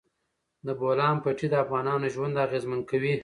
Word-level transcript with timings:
د 0.65 0.67
بولان 0.79 1.15
پټي 1.23 1.47
د 1.51 1.55
افغانانو 1.63 2.11
ژوند 2.15 2.41
اغېزمن 2.45 2.79
کوي. 2.89 3.13